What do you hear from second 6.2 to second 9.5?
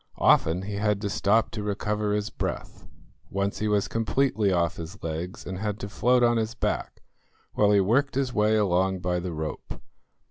on his back, while he worked his way along by the